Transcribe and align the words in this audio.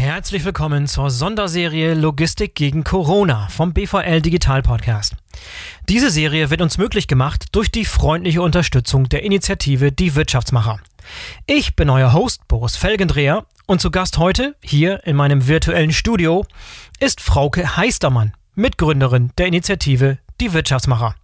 Herzlich 0.00 0.46
willkommen 0.46 0.86
zur 0.86 1.10
Sonderserie 1.10 1.92
Logistik 1.92 2.54
gegen 2.54 2.84
Corona 2.84 3.48
vom 3.48 3.74
BVL 3.74 4.22
Digital 4.22 4.62
Podcast. 4.62 5.14
Diese 5.90 6.10
Serie 6.10 6.48
wird 6.48 6.62
uns 6.62 6.78
möglich 6.78 7.06
gemacht 7.06 7.48
durch 7.52 7.70
die 7.70 7.84
freundliche 7.84 8.40
Unterstützung 8.40 9.10
der 9.10 9.24
Initiative 9.24 9.92
Die 9.92 10.14
Wirtschaftsmacher. 10.14 10.80
Ich 11.44 11.76
bin 11.76 11.90
euer 11.90 12.14
Host 12.14 12.48
Boris 12.48 12.76
Felgendreher 12.76 13.44
und 13.66 13.82
zu 13.82 13.90
Gast 13.90 14.16
heute, 14.16 14.56
hier 14.62 15.06
in 15.06 15.16
meinem 15.16 15.46
virtuellen 15.48 15.92
Studio, 15.92 16.46
ist 16.98 17.20
Frauke 17.20 17.76
Heistermann, 17.76 18.32
Mitgründerin 18.54 19.32
der 19.36 19.48
Initiative 19.48 20.16
Die 20.40 20.54
Wirtschaftsmacher. 20.54 21.14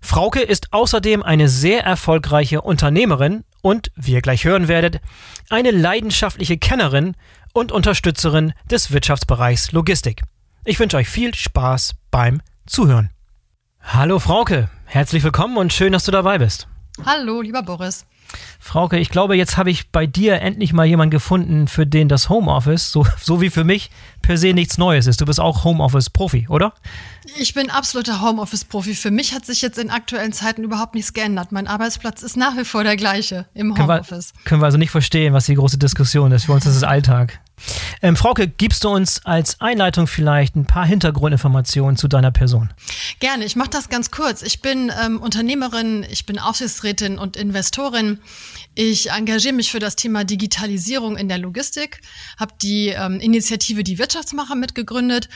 Frauke 0.00 0.40
ist 0.40 0.72
außerdem 0.72 1.24
eine 1.24 1.48
sehr 1.48 1.82
erfolgreiche 1.82 2.60
Unternehmerin 2.60 3.42
und, 3.60 3.90
wie 3.96 4.12
ihr 4.12 4.22
gleich 4.22 4.44
hören 4.44 4.68
werdet, 4.68 5.00
eine 5.50 5.72
leidenschaftliche 5.72 6.58
Kennerin 6.58 7.14
und 7.52 7.72
Unterstützerin 7.72 8.52
des 8.70 8.92
Wirtschaftsbereichs 8.92 9.72
Logistik. 9.72 10.22
Ich 10.64 10.78
wünsche 10.78 10.96
euch 10.96 11.08
viel 11.08 11.34
Spaß 11.34 11.94
beim 12.10 12.40
Zuhören. 12.66 13.10
Hallo 13.80 14.18
Frauke, 14.18 14.68
herzlich 14.84 15.22
willkommen 15.22 15.56
und 15.56 15.72
schön, 15.72 15.92
dass 15.92 16.04
du 16.04 16.10
dabei 16.10 16.38
bist. 16.38 16.68
Hallo, 17.04 17.40
lieber 17.40 17.62
Boris. 17.62 18.06
Frauke, 18.60 18.98
ich 18.98 19.08
glaube, 19.08 19.36
jetzt 19.36 19.56
habe 19.56 19.70
ich 19.70 19.90
bei 19.90 20.06
dir 20.06 20.40
endlich 20.40 20.72
mal 20.72 20.84
jemanden 20.84 21.10
gefunden, 21.10 21.68
für 21.68 21.86
den 21.86 22.08
das 22.08 22.28
Homeoffice, 22.28 22.92
so, 22.92 23.06
so 23.20 23.40
wie 23.40 23.50
für 23.50 23.64
mich, 23.64 23.90
per 24.22 24.36
se 24.36 24.52
nichts 24.52 24.78
Neues 24.78 25.06
ist. 25.06 25.20
Du 25.20 25.24
bist 25.24 25.40
auch 25.40 25.64
Homeoffice-Profi, 25.64 26.46
oder? 26.48 26.74
Ich 27.38 27.54
bin 27.54 27.70
absoluter 27.70 28.20
Homeoffice-Profi. 28.20 28.94
Für 28.94 29.10
mich 29.10 29.34
hat 29.34 29.46
sich 29.46 29.62
jetzt 29.62 29.78
in 29.78 29.90
aktuellen 29.90 30.32
Zeiten 30.32 30.64
überhaupt 30.64 30.94
nichts 30.94 31.12
geändert. 31.12 31.52
Mein 31.52 31.66
Arbeitsplatz 31.66 32.22
ist 32.22 32.36
nach 32.36 32.56
wie 32.56 32.64
vor 32.64 32.84
der 32.84 32.96
gleiche 32.96 33.46
im 33.54 33.76
Homeoffice. 33.76 34.32
Können 34.32 34.34
wir, 34.34 34.44
können 34.44 34.62
wir 34.62 34.66
also 34.66 34.78
nicht 34.78 34.90
verstehen, 34.90 35.32
was 35.32 35.46
die 35.46 35.54
große 35.54 35.78
Diskussion 35.78 36.32
ist. 36.32 36.44
Für 36.44 36.52
uns 36.52 36.66
ist 36.66 36.76
es 36.76 36.84
Alltag. 36.84 37.40
Ähm, 38.02 38.16
Frauke, 38.16 38.48
gibst 38.48 38.84
du 38.84 38.88
uns 38.88 39.24
als 39.24 39.60
Einleitung 39.60 40.06
vielleicht 40.06 40.56
ein 40.56 40.66
paar 40.66 40.86
Hintergrundinformationen 40.86 41.96
zu 41.96 42.08
deiner 42.08 42.30
Person? 42.30 42.70
Gerne, 43.20 43.44
ich 43.44 43.56
mache 43.56 43.70
das 43.70 43.88
ganz 43.88 44.10
kurz. 44.10 44.42
Ich 44.42 44.60
bin 44.60 44.92
ähm, 45.04 45.20
Unternehmerin, 45.20 46.06
ich 46.10 46.26
bin 46.26 46.38
Aufsichtsrätin 46.38 47.18
und 47.18 47.36
Investorin. 47.36 48.18
Ich 48.74 49.10
engagiere 49.10 49.54
mich 49.54 49.70
für 49.70 49.80
das 49.80 49.96
Thema 49.96 50.24
Digitalisierung 50.24 51.16
in 51.16 51.28
der 51.28 51.38
Logistik, 51.38 52.00
habe 52.38 52.54
die 52.62 52.88
ähm, 52.88 53.20
Initiative 53.20 53.82
Die 53.84 53.98
Wirtschaftsmacher 53.98 54.54
mitgegründet 54.54 55.28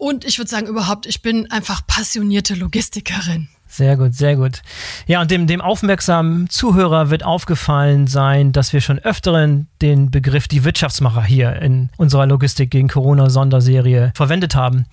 und 0.00 0.24
ich 0.24 0.38
würde 0.38 0.50
sagen 0.50 0.66
überhaupt, 0.66 1.04
ich 1.04 1.20
bin 1.20 1.50
einfach 1.50 1.86
passionierte 1.86 2.54
Logistikerin. 2.54 3.48
Sehr 3.72 3.96
gut, 3.96 4.14
sehr 4.14 4.34
gut. 4.34 4.62
Ja, 5.06 5.20
und 5.20 5.30
dem, 5.30 5.46
dem 5.46 5.60
aufmerksamen 5.60 6.50
Zuhörer 6.50 7.08
wird 7.10 7.24
aufgefallen 7.24 8.08
sein, 8.08 8.50
dass 8.50 8.72
wir 8.72 8.80
schon 8.80 8.98
öfteren 8.98 9.68
den 9.80 10.10
Begriff 10.10 10.48
die 10.48 10.64
Wirtschaftsmacher 10.64 11.22
hier 11.22 11.54
in 11.62 11.88
unserer 11.96 12.26
Logistik 12.26 12.72
gegen 12.72 12.88
Corona 12.88 13.30
Sonderserie 13.30 14.10
verwendet 14.16 14.56
haben. 14.56 14.86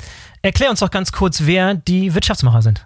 Erklär 0.44 0.70
uns 0.70 0.82
doch 0.82 0.92
ganz 0.92 1.12
kurz, 1.12 1.42
wer 1.46 1.74
die 1.74 2.14
Wirtschaftsmacher 2.14 2.62
sind. 2.62 2.84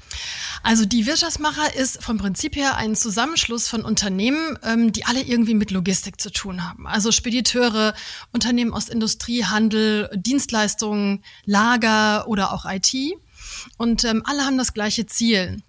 Also 0.64 0.86
die 0.86 1.06
Wirtschaftsmacher 1.06 1.76
ist 1.76 2.02
vom 2.02 2.18
Prinzip 2.18 2.56
her 2.56 2.78
ein 2.78 2.96
Zusammenschluss 2.96 3.68
von 3.68 3.84
Unternehmen, 3.84 4.58
ähm, 4.64 4.94
die 4.94 5.06
alle 5.06 5.22
irgendwie 5.22 5.56
mit 5.56 5.72
Logistik 5.72 6.22
zu 6.22 6.32
tun 6.32 6.70
haben. 6.70 6.88
Also 6.88 7.12
Spediteure, 7.12 7.94
Unternehmen 8.32 8.74
aus 8.74 8.88
Industrie, 8.88 9.44
Handel, 9.44 10.10
Dienstleistungen, 10.16 11.22
Lager 11.44 12.30
oder 12.30 12.54
auch 12.54 12.64
IT. 12.66 12.96
Und 13.78 14.06
ähm, 14.06 14.24
alle 14.26 14.46
haben 14.46 14.58
das 14.58 14.74
gleiche 14.74 15.06
Ziel 15.06 15.62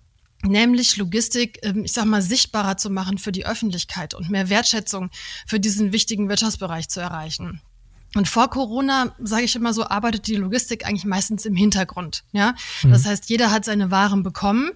nämlich 0.43 0.97
Logistik, 0.97 1.59
ähm, 1.63 1.85
ich 1.85 1.93
sag 1.93 2.05
mal, 2.05 2.23
sichtbarer 2.23 2.77
zu 2.77 2.91
machen 2.91 3.19
für 3.19 3.33
die 3.33 3.47
Öffentlichkeit 3.47 4.15
und 4.15 4.31
mehr 4.31 4.49
Wertschätzung 4.49 5.11
für 5.47 5.61
diesen 5.61 5.93
wichtigen 5.93 6.29
Wirtschaftsbereich 6.29 6.89
zu 6.89 7.01
erreichen. 7.01 7.61
Und 8.15 8.29
vor 8.29 8.51
Corona, 8.51 9.15
sage 9.23 9.45
ich 9.45 9.57
immer 9.57 9.73
so, 9.73 9.85
arbeitet 9.85 10.27
die 10.27 10.37
Logistik 10.37 10.87
eigentlich 10.87 11.07
meistens 11.07 11.47
im 11.47 11.57
Hintergrund. 11.57 12.25
Ja, 12.33 12.55
mhm. 12.83 12.93
das 12.93 13.07
heißt, 13.07 13.31
jeder 13.31 13.51
hat 13.51 13.65
seine 13.65 13.91
Waren 13.91 14.23
bekommen, 14.23 14.71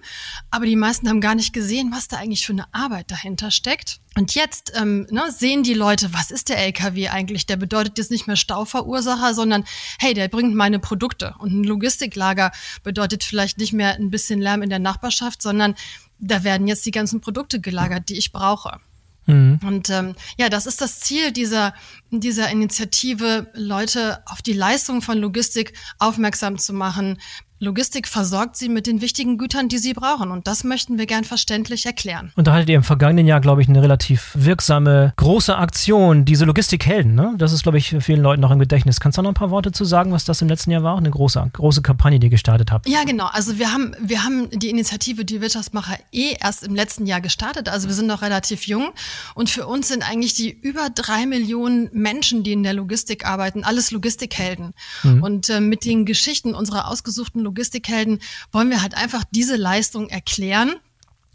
aber 0.49 0.65
die 0.65 0.75
meisten 0.75 1.07
haben 1.07 1.21
gar 1.21 1.35
nicht 1.35 1.53
gesehen, 1.53 1.91
was 1.91 2.07
da 2.07 2.17
eigentlich 2.17 2.45
für 2.45 2.53
eine 2.53 2.73
Arbeit 2.73 3.11
dahinter 3.11 3.51
steckt. 3.51 3.99
Und 4.15 4.33
jetzt 4.33 4.73
ähm, 4.75 5.05
ne, 5.11 5.31
sehen 5.31 5.61
die 5.61 5.75
Leute, 5.75 6.11
was 6.13 6.31
ist 6.31 6.49
der 6.49 6.57
LKW 6.57 7.09
eigentlich? 7.09 7.45
Der 7.45 7.57
bedeutet 7.57 7.99
jetzt 7.99 8.09
nicht 8.09 8.25
mehr 8.25 8.35
Stauverursacher, 8.35 9.35
sondern 9.35 9.63
hey, 9.99 10.15
der 10.15 10.27
bringt 10.27 10.55
meine 10.55 10.79
Produkte. 10.79 11.35
Und 11.37 11.53
ein 11.53 11.63
Logistiklager 11.63 12.51
bedeutet 12.81 13.23
vielleicht 13.23 13.59
nicht 13.59 13.73
mehr 13.73 13.93
ein 13.93 14.09
bisschen 14.09 14.41
Lärm 14.41 14.63
in 14.63 14.71
der 14.71 14.79
Nachbarschaft, 14.79 15.43
sondern 15.43 15.75
da 16.17 16.43
werden 16.43 16.67
jetzt 16.67 16.87
die 16.87 16.91
ganzen 16.91 17.21
Produkte 17.21 17.61
gelagert, 17.61 18.09
die 18.09 18.17
ich 18.17 18.31
brauche. 18.31 18.79
Mhm. 19.27 19.59
Und 19.63 19.89
ähm, 19.89 20.15
ja, 20.37 20.49
das 20.49 20.65
ist 20.65 20.81
das 20.81 21.01
Ziel 21.01 21.31
dieser, 21.31 21.73
dieser 22.09 22.49
Initiative, 22.49 23.51
Leute 23.53 24.23
auf 24.25 24.41
die 24.41 24.53
Leistung 24.53 25.01
von 25.01 25.17
Logistik 25.17 25.73
aufmerksam 25.99 26.57
zu 26.57 26.73
machen, 26.73 27.19
Logistik 27.59 28.07
versorgt 28.07 28.55
sie 28.55 28.69
mit 28.69 28.85
den 28.85 29.01
wichtigen 29.01 29.39
Gütern, 29.39 29.67
die 29.67 29.79
sie 29.79 29.93
brauchen. 29.93 30.29
Und 30.29 30.45
das 30.45 30.63
möchten 30.63 30.99
wir 30.99 31.07
gern 31.07 31.23
verständlich 31.23 31.87
erklären. 31.87 32.31
Und 32.35 32.45
da 32.45 32.53
hattet 32.53 32.69
ihr 32.69 32.75
im 32.75 32.83
vergangenen 32.83 33.25
Jahr, 33.25 33.41
glaube 33.41 33.63
ich, 33.63 33.67
eine 33.67 33.81
relativ 33.81 34.31
wirksame, 34.35 35.13
große 35.17 35.57
Aktion, 35.57 36.23
diese 36.23 36.45
Logistikhelden. 36.45 37.15
Ne? 37.15 37.33
Das 37.39 37.53
ist, 37.53 37.63
glaube 37.63 37.79
ich, 37.79 37.95
vielen 37.99 38.21
Leuten 38.21 38.41
noch 38.41 38.51
im 38.51 38.59
Gedächtnis. 38.59 38.99
Kannst 38.99 39.17
du 39.17 39.23
noch 39.23 39.31
ein 39.31 39.33
paar 39.33 39.49
Worte 39.49 39.71
zu 39.71 39.85
sagen, 39.85 40.11
was 40.11 40.23
das 40.23 40.39
im 40.43 40.47
letzten 40.47 40.69
Jahr 40.69 40.83
war? 40.83 40.97
Eine 40.97 41.09
große, 41.09 41.49
große 41.53 41.81
Kampagne, 41.81 42.19
die 42.19 42.27
ihr 42.27 42.31
gestartet 42.31 42.71
habt. 42.71 42.87
Ja, 42.87 43.03
genau. 43.05 43.25
Also 43.31 43.57
wir 43.57 43.73
haben, 43.73 43.95
wir 43.99 44.23
haben 44.23 44.51
die 44.51 44.69
Initiative 44.69 45.25
Die 45.25 45.41
Wirtschaftsmacher 45.41 45.97
eh 46.11 46.35
erst 46.39 46.63
im 46.63 46.75
letzten 46.75 47.07
Jahr 47.07 47.21
gestartet. 47.21 47.69
Also 47.69 47.87
wir 47.87 47.95
sind 47.95 48.05
noch 48.05 48.21
relativ 48.21 48.67
jung. 48.67 48.89
Und 49.33 49.49
für 49.49 49.65
uns 49.65 49.87
sind 49.87 50.07
eigentlich 50.07 50.35
die 50.35 50.51
über 50.51 50.89
drei 50.93 51.25
Millionen 51.25 51.89
Menschen, 51.91 52.43
die 52.43 52.51
in 52.51 52.61
der 52.61 52.75
Logistik 52.75 53.25
arbeiten, 53.25 53.63
alles 53.63 53.89
Logistikhelden. 53.89 54.73
Mhm. 55.01 55.23
Und 55.23 55.49
äh, 55.49 55.59
mit 55.59 55.85
den 55.85 56.05
Geschichten 56.05 56.53
unserer 56.53 56.87
ausgesuchten 56.87 57.46
Logistikhelden 57.47 58.19
wollen 58.51 58.69
wir 58.69 58.81
halt 58.81 58.95
einfach 58.95 59.23
diese 59.31 59.55
Leistung 59.55 60.09
erklären 60.09 60.75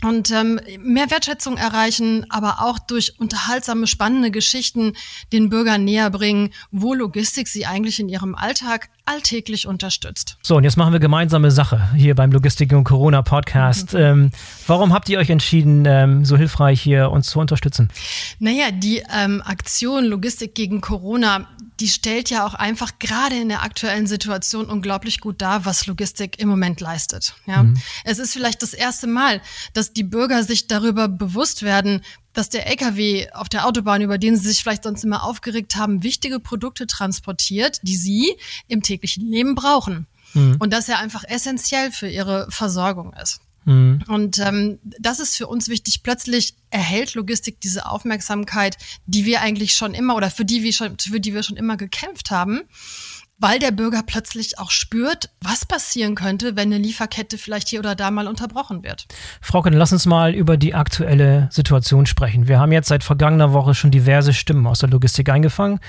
und 0.05 0.31
ähm, 0.31 0.61
mehr 0.79 1.11
Wertschätzung 1.11 1.57
erreichen, 1.57 2.27
aber 2.29 2.63
auch 2.63 2.79
durch 2.79 3.19
unterhaltsame, 3.19 3.87
spannende 3.87 4.31
Geschichten 4.31 4.95
den 5.33 5.49
Bürgern 5.49 5.85
näher 5.85 6.11
bringen, 6.11 6.53
wo 6.71 6.93
Logistik 6.93 7.49
sie 7.49 7.67
eigentlich 7.67 7.99
in 7.99 8.09
ihrem 8.09 8.35
Alltag 8.35 8.91
alltäglich 9.05 9.67
unterstützt. 9.67 10.37
So, 10.43 10.57
und 10.57 10.65
jetzt 10.65 10.77
machen 10.77 10.93
wir 10.93 11.01
gemeinsame 11.01 11.51
Sache 11.51 11.89
hier 11.97 12.15
beim 12.15 12.31
Logistik 12.31 12.73
und 12.73 12.85
Corona 12.85 13.23
Podcast. 13.23 13.95
Mhm. 13.95 14.01
Ähm, 14.01 14.31
warum 14.67 14.93
habt 14.93 15.09
ihr 15.09 15.19
euch 15.19 15.31
entschieden, 15.31 15.85
ähm, 15.87 16.25
so 16.25 16.37
hilfreich 16.37 16.81
hier 16.81 17.11
uns 17.11 17.27
zu 17.27 17.41
unterstützen? 17.41 17.91
Naja, 18.39 18.71
die 18.71 19.03
ähm, 19.13 19.43
Aktion 19.45 20.05
Logistik 20.05 20.55
gegen 20.55 20.81
Corona, 20.81 21.49
die 21.81 21.89
stellt 21.89 22.31
ja 22.31 22.47
auch 22.47 22.55
einfach 22.55 22.99
gerade 23.01 23.37
in 23.41 23.49
der 23.49 23.63
aktuellen 23.63 24.07
Situation 24.07 24.67
unglaublich 24.67 25.21
gut 25.21 25.43
dar, 25.43 25.65
was 25.65 25.87
Logistik 25.87 26.39
im 26.39 26.49
Moment 26.49 26.81
leistet. 26.81 27.35
Ja? 27.47 27.65
Mhm. 27.65 27.77
Es 28.05 28.19
ist 28.19 28.33
vielleicht 28.33 28.63
das 28.63 28.73
erste 28.73 29.09
Mal, 29.09 29.41
dass 29.73 29.93
die 29.93 30.05
Bürger 30.05 30.45
sich 30.45 30.69
darüber 30.69 31.09
bewusst 31.09 31.63
werden, 31.63 32.03
dass 32.33 32.49
der 32.49 32.67
LKW 32.67 33.29
auf 33.33 33.49
der 33.49 33.67
Autobahn, 33.67 34.03
über 34.03 34.19
den 34.19 34.37
sie 34.37 34.49
sich 34.49 34.63
vielleicht 34.63 34.85
sonst 34.85 35.05
immer 35.05 35.25
aufgeregt 35.25 35.77
haben, 35.77 36.03
wichtige 36.03 36.41
Produkte 36.41 36.87
transportiert, 36.87 37.81
die 37.83 37.97
sie 37.97 38.37
im 38.69 38.83
täglichen 38.83 39.29
Leben 39.29 39.55
brauchen. 39.55 40.07
Mhm. 40.35 40.57
Und 40.59 40.73
dass 40.73 40.89
er 40.89 40.99
einfach 40.99 41.25
essentiell 41.25 41.93
für 41.93 42.09
ihre 42.09 42.47
Versorgung 42.51 43.13
ist. 43.15 43.41
Mhm. 43.65 44.03
Und 44.09 44.39
ähm, 44.39 44.79
das 44.99 45.21
ist 45.21 45.37
für 45.37 45.47
uns 45.47 45.69
wichtig. 45.69 46.03
Plötzlich 46.03 46.55
erhält 46.71 47.15
Logistik 47.15 47.61
diese 47.61 47.87
Aufmerksamkeit, 47.87 48.77
die 49.07 49.25
wir 49.25 49.41
eigentlich 49.41 49.75
schon 49.75 49.95
immer 49.95 50.17
oder 50.17 50.31
für 50.31 50.45
die 50.45 50.63
wir 50.63 50.73
schon, 50.73 50.99
für 50.99 51.21
die 51.21 51.35
wir 51.35 51.43
schon 51.43 51.57
immer 51.57 51.77
gekämpft 51.77 52.31
haben 52.31 52.63
weil 53.43 53.59
der 53.59 53.73
Bürger 53.73 54.03
plötzlich 54.07 54.59
auch 54.61 54.71
spürt, 54.71 55.29
was 55.41 55.67
passieren 55.67 56.15
könnte, 56.15 56.55
wenn 56.55 56.73
eine 56.73 56.79
Lieferkette 56.79 57.39
vielleicht 57.39 57.69
hier 57.69 57.81
oder 57.81 57.97
da 57.97 58.13
mal 58.13 58.29
unterbrochen 58.29 58.85
wird. 58.85 59.07
Frau 59.41 59.63
Können, 59.63 59.77
lass 59.77 59.93
uns 59.93 60.07
mal 60.07 60.33
über 60.33 60.57
die 60.57 60.75
aktuelle 60.75 61.49
Situation 61.51 62.07
sprechen. 62.07 62.47
Wir 62.47 62.61
haben 62.61 62.71
jetzt 62.71 62.89
seit 62.89 63.03
vergangener 63.03 63.53
Woche 63.53 63.75
schon 63.75 63.91
diverse 63.91 64.33
Stimmen 64.33 64.67
aus 64.67 64.79
der 64.79 64.91
Logistik 64.91 65.29
eingefangen. 65.29 65.81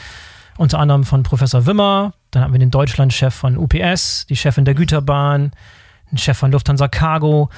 Unter 0.57 0.79
anderem 0.79 1.03
von 1.03 1.21
Professor 1.21 1.67
Wimmer, 1.67 2.13
dann 2.31 2.43
haben 2.43 2.53
wir 2.53 2.59
den 2.59 2.71
Deutschlandchef 2.71 3.33
von 3.33 3.55
UPS, 3.57 4.25
die 4.27 4.35
Chefin 4.35 4.65
der 4.65 4.73
Güterbahn, 4.73 5.51
den 6.11 6.17
Chef 6.17 6.37
von 6.37 6.51
Lufthansa 6.51 6.87
Cargo. 6.87 7.49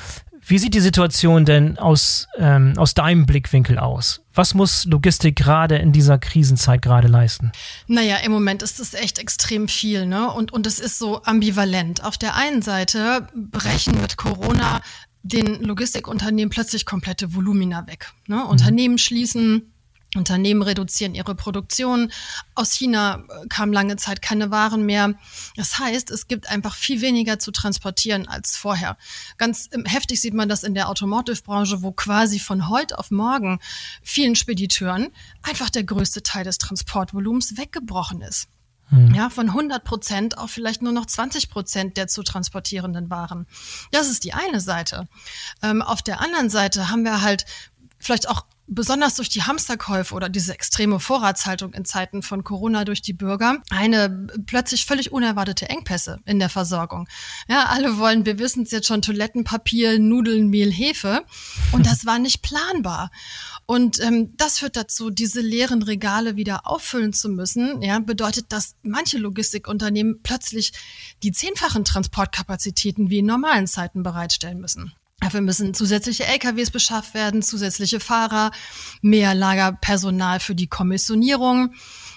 Wie 0.48 0.60
sieht 0.60 0.76
die 0.76 0.80
Situation 0.80 1.44
denn 1.44 1.80
aus, 1.80 2.28
ähm, 2.38 2.74
aus 2.78 2.94
deinem 2.94 3.26
Blickwinkel 3.26 3.80
aus? 3.80 4.22
Was 4.34 4.54
muss 4.54 4.86
Logistik 4.86 5.36
gerade 5.36 5.78
in 5.78 5.92
dieser 5.92 6.20
Krisenzeit 6.20 6.84
gerade 6.84 7.08
leisten? 7.08 7.52
Naja, 7.88 8.18
im 8.18 8.32
Moment 8.32 8.62
ist 8.62 8.80
es 8.80 8.94
echt 8.94 9.18
extrem 9.18 9.68
viel, 9.68 10.06
ne? 10.06 10.32
Und, 10.32 10.54
und 10.54 10.68
es 10.68 10.80
ist 10.80 11.00
so 11.00 11.24
ambivalent. 11.24 12.04
Auf 12.04 12.18
der 12.18 12.36
einen 12.36 12.62
Seite 12.62 13.28
brechen 13.34 14.00
mit 14.00 14.18
Corona 14.18 14.82
den 15.24 15.64
Logistikunternehmen 15.64 16.52
plötzlich 16.52 16.86
komplette 16.86 17.34
Volumina 17.34 17.88
weg. 17.88 18.12
Ne? 18.28 18.36
Mhm. 18.36 18.44
Unternehmen 18.44 18.98
schließen, 19.00 19.74
Unternehmen 20.16 20.62
reduzieren 20.62 21.16
ihre 21.16 21.36
Produktion. 21.36 22.12
Aus 22.54 22.74
China 22.74 23.24
äh, 23.28 23.48
kam 23.48 23.72
lange 23.72 23.96
Zeit 23.98 24.22
keine 24.22 24.52
Waren 24.52 24.86
mehr. 24.86 25.14
Das 25.56 25.80
heißt, 25.80 26.12
es 26.12 26.28
gibt 26.28 26.50
einfach 26.50 26.76
viel 26.76 27.02
weniger 27.02 27.40
zu 27.40 27.52
transportieren 27.52 28.28
als 28.28 28.58
vorher. 28.58 28.98
Ganz 29.38 29.70
ähm, 29.72 29.86
heftig 29.86 30.22
sieht 30.22 30.34
man 30.34 30.50
das 30.50 30.64
in 30.64 30.74
der 30.74 30.90
Automotive-Branche, 30.90 31.82
wo 31.82 31.92
quasi 31.92 32.40
von 32.40 32.70
heute 32.70 32.98
auf 32.98 33.12
morgen 33.12 33.60
vielen 34.02 34.36
Spediteuren 34.36 35.10
einfach 35.42 35.70
der 35.70 35.84
größte 35.84 36.24
Teil 36.24 36.44
des 36.44 36.58
Transportvolumens 36.58 37.58
weggebrochen 37.58 38.22
ist. 38.22 38.48
Hm. 38.90 39.16
Ja, 39.16 39.30
von 39.30 39.50
100 39.50 39.84
Prozent 39.84 40.38
auf 40.38 40.52
vielleicht 40.52 40.82
nur 40.82 40.92
noch 40.92 41.08
20 41.08 41.50
Prozent 41.50 41.98
der 41.98 42.08
zu 42.08 42.22
transportierenden 42.22 43.10
Waren. 43.10 43.48
Das 43.92 44.10
ist 44.10 44.24
die 44.24 44.34
eine 44.34 44.62
Seite. 44.62 45.08
Ähm, 45.64 45.82
auf 45.82 46.02
der 46.02 46.22
anderen 46.22 46.50
Seite 46.50 46.90
haben 46.90 47.04
wir 47.04 47.22
halt 47.22 47.46
vielleicht 48.06 48.30
auch 48.30 48.46
besonders 48.68 49.16
durch 49.16 49.30
die 49.30 49.44
Hamsterkäufe 49.44 50.14
oder 50.16 50.30
diese 50.30 50.54
extreme 50.54 51.00
Vorratshaltung 51.00 51.74
in 51.74 51.86
Zeiten 51.86 52.24
von 52.24 52.44
Corona 52.44 52.84
durch 52.84 53.02
die 53.02 53.14
Bürger 53.14 53.62
eine 53.70 54.28
plötzlich 54.46 54.86
völlig 54.86 55.12
unerwartete 55.12 55.70
Engpässe 55.70 56.20
in 56.26 56.40
der 56.40 56.50
Versorgung. 56.50 57.08
Ja, 57.48 57.66
alle 57.66 57.98
wollen, 57.98 58.26
wir 58.26 58.40
wissen 58.40 58.64
es 58.64 58.72
jetzt 58.72 58.88
schon, 58.88 59.02
Toilettenpapier, 59.02 60.00
Nudeln, 60.00 60.50
Mehl, 60.50 60.72
Hefe. 60.72 61.26
Und 61.72 61.86
das 61.86 62.06
war 62.06 62.18
nicht 62.18 62.42
planbar. 62.42 63.12
Und 63.68 64.00
ähm, 64.00 64.36
das 64.38 64.60
führt 64.60 64.76
dazu, 64.76 65.10
diese 65.10 65.42
leeren 65.42 65.82
Regale 65.82 66.36
wieder 66.36 66.68
auffüllen 66.68 67.14
zu 67.14 67.30
müssen. 67.30 67.82
Ja, 67.82 68.00
bedeutet, 68.00 68.52
dass 68.52 68.76
manche 68.84 69.18
Logistikunternehmen 69.18 70.22
plötzlich 70.22 70.74
die 71.24 71.32
zehnfachen 71.32 71.86
Transportkapazitäten 71.86 73.10
wie 73.10 73.20
in 73.20 73.26
normalen 73.26 73.68
Zeiten 73.68 74.04
bereitstellen 74.04 74.60
müssen. 74.60 74.94
Dafür 75.22 75.42
müssen 75.42 75.74
zusätzliche 75.74 76.26
LKWs 76.26 76.72
beschafft 76.72 77.14
werden, 77.14 77.42
zusätzliche 77.42 78.00
Fahrer, 78.00 78.52
mehr 79.02 79.34
Lagerpersonal 79.34 80.40
für 80.40 80.56
die 80.56 80.68
Kommissionierung. 80.68 81.74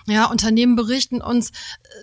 Ja, 0.08 0.24
Unternehmen 0.24 0.74
berichten 0.74 1.20
uns, 1.20 1.52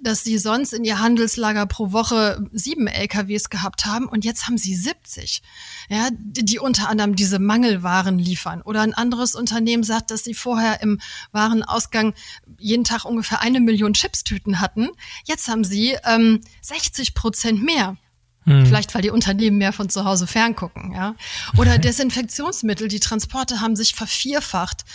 dass 0.01 0.23
sie 0.23 0.37
sonst 0.37 0.73
in 0.73 0.83
ihr 0.83 0.99
Handelslager 0.99 1.65
pro 1.65 1.91
Woche 1.91 2.47
sieben 2.53 2.87
LKWs 2.87 3.49
gehabt 3.49 3.85
haben 3.85 4.05
und 4.05 4.23
jetzt 4.23 4.45
haben 4.47 4.57
sie 4.57 4.75
70. 4.75 5.41
Ja, 5.89 6.09
die 6.11 6.59
unter 6.59 6.87
anderem 6.87 7.15
diese 7.15 7.39
Mangelwaren 7.39 8.19
liefern. 8.19 8.61
Oder 8.61 8.81
ein 8.81 8.93
anderes 8.93 9.35
Unternehmen 9.35 9.83
sagt, 9.83 10.11
dass 10.11 10.23
sie 10.23 10.35
vorher 10.35 10.81
im 10.81 10.99
Warenausgang 11.31 12.13
jeden 12.57 12.83
Tag 12.83 13.05
ungefähr 13.05 13.41
eine 13.41 13.59
Million 13.59 13.93
Chipstüten 13.93 14.61
hatten. 14.61 14.89
Jetzt 15.25 15.47
haben 15.47 15.63
sie 15.63 15.97
ähm, 16.05 16.41
60 16.61 17.15
Prozent 17.15 17.63
mehr. 17.63 17.97
Hm. 18.45 18.65
Vielleicht, 18.65 18.93
weil 18.93 19.01
die 19.01 19.09
Unternehmen 19.09 19.57
mehr 19.57 19.73
von 19.73 19.89
zu 19.89 20.05
Hause 20.05 20.27
ferngucken, 20.27 20.91
ja. 20.93 21.15
Oder 21.57 21.77
Desinfektionsmittel, 21.79 22.87
die 22.87 22.99
Transporte 22.99 23.61
haben 23.61 23.75
sich 23.75 23.95
vervierfacht. 23.95 24.85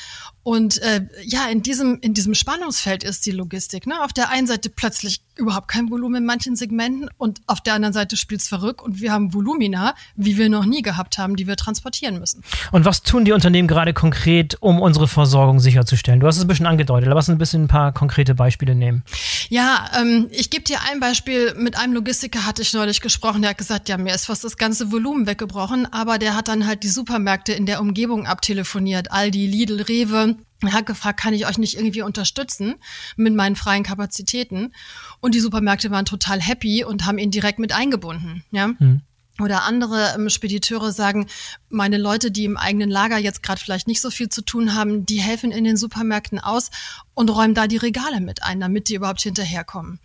Und 0.42 0.78
äh, 0.78 1.06
ja, 1.22 1.48
in 1.48 1.62
diesem, 1.62 1.98
in 2.00 2.14
diesem 2.14 2.34
Spannungsfeld 2.34 3.04
ist 3.04 3.26
die 3.26 3.30
Logistik. 3.30 3.86
Ne? 3.86 4.02
Auf 4.02 4.12
der 4.12 4.30
einen 4.30 4.46
Seite 4.46 4.70
plötzlich 4.70 5.20
überhaupt 5.40 5.68
kein 5.68 5.90
Volumen 5.90 6.16
in 6.16 6.24
manchen 6.24 6.54
Segmenten 6.54 7.08
und 7.16 7.40
auf 7.46 7.60
der 7.60 7.74
anderen 7.74 7.92
Seite 7.92 8.16
spielt's 8.16 8.46
verrückt 8.46 8.82
und 8.82 9.00
wir 9.00 9.12
haben 9.12 9.34
Volumina, 9.34 9.94
wie 10.14 10.36
wir 10.36 10.48
noch 10.48 10.64
nie 10.64 10.82
gehabt 10.82 11.18
haben, 11.18 11.36
die 11.36 11.46
wir 11.46 11.56
transportieren 11.56 12.20
müssen. 12.20 12.42
Und 12.70 12.84
was 12.84 13.02
tun 13.02 13.24
die 13.24 13.32
Unternehmen 13.32 13.66
gerade 13.66 13.92
konkret, 13.92 14.56
um 14.60 14.80
unsere 14.80 15.08
Versorgung 15.08 15.58
sicherzustellen? 15.58 16.20
Du 16.20 16.26
hast 16.26 16.36
es 16.36 16.44
ein 16.44 16.48
bisschen 16.48 16.66
angedeutet, 16.66 17.06
aber 17.06 17.16
lass 17.16 17.28
uns 17.28 17.36
ein 17.36 17.38
bisschen 17.38 17.64
ein 17.64 17.68
paar 17.68 17.92
konkrete 17.92 18.34
Beispiele 18.34 18.74
nehmen. 18.74 19.02
Ja, 19.48 19.90
ähm, 20.00 20.28
ich 20.30 20.50
gebe 20.50 20.64
dir 20.64 20.78
ein 20.90 21.00
Beispiel. 21.00 21.54
Mit 21.56 21.76
einem 21.76 21.94
Logistiker 21.94 22.46
hatte 22.46 22.62
ich 22.62 22.72
neulich 22.72 23.00
gesprochen, 23.00 23.42
der 23.42 23.50
hat 23.50 23.58
gesagt, 23.58 23.88
ja, 23.88 23.96
mir 23.96 24.14
ist 24.14 24.26
fast 24.26 24.44
das 24.44 24.56
ganze 24.56 24.92
Volumen 24.92 25.26
weggebrochen, 25.26 25.92
aber 25.92 26.18
der 26.18 26.36
hat 26.36 26.48
dann 26.48 26.66
halt 26.66 26.82
die 26.82 26.88
Supermärkte 26.88 27.52
in 27.52 27.66
der 27.66 27.80
Umgebung 27.80 28.26
abtelefoniert, 28.26 29.10
Aldi, 29.10 29.46
Lidl, 29.46 29.82
Rewe 29.82 30.36
hat 30.68 30.86
gefragt, 30.86 31.20
kann 31.20 31.34
ich 31.34 31.46
euch 31.46 31.58
nicht 31.58 31.76
irgendwie 31.76 32.02
unterstützen 32.02 32.74
mit 33.16 33.34
meinen 33.34 33.56
freien 33.56 33.82
Kapazitäten? 33.82 34.72
Und 35.20 35.34
die 35.34 35.40
Supermärkte 35.40 35.90
waren 35.90 36.04
total 36.04 36.40
happy 36.40 36.84
und 36.84 37.06
haben 37.06 37.18
ihn 37.18 37.30
direkt 37.30 37.58
mit 37.58 37.72
eingebunden. 37.72 38.44
Ja. 38.50 38.68
Mhm. 38.68 39.02
Oder 39.40 39.62
andere 39.64 40.12
ähm, 40.14 40.28
Spediteure 40.28 40.92
sagen, 40.92 41.26
meine 41.68 41.96
Leute, 41.96 42.30
die 42.30 42.44
im 42.44 42.56
eigenen 42.56 42.90
Lager 42.90 43.16
jetzt 43.16 43.42
gerade 43.42 43.60
vielleicht 43.60 43.88
nicht 43.88 44.00
so 44.00 44.10
viel 44.10 44.28
zu 44.28 44.42
tun 44.42 44.74
haben, 44.74 45.06
die 45.06 45.20
helfen 45.20 45.50
in 45.50 45.64
den 45.64 45.76
Supermärkten 45.76 46.38
aus 46.38 46.70
und 47.14 47.30
räumen 47.30 47.54
da 47.54 47.66
die 47.66 47.78
Regale 47.78 48.20
mit 48.20 48.42
ein, 48.42 48.60
damit 48.60 48.88
die 48.88 48.96
überhaupt 48.96 49.22
hinterherkommen. 49.22 49.98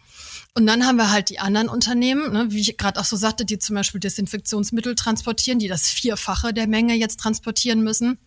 Und 0.53 0.67
dann 0.67 0.85
haben 0.85 0.95
wir 0.95 1.11
halt 1.11 1.29
die 1.29 1.39
anderen 1.39 1.67
Unternehmen, 1.67 2.31
ne, 2.31 2.47
wie 2.49 2.61
ich 2.61 2.77
gerade 2.77 2.99
auch 2.99 3.05
so 3.05 3.17
sagte, 3.17 3.43
die 3.43 3.59
zum 3.59 3.75
Beispiel 3.75 3.99
Desinfektionsmittel 3.99 4.95
transportieren, 4.95 5.59
die 5.59 5.67
das 5.67 5.89
Vierfache 5.89 6.53
der 6.53 6.67
Menge 6.67 6.93
jetzt 6.93 7.19
transportieren 7.19 7.83
müssen 7.83 8.17